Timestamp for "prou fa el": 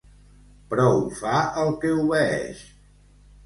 0.71-1.71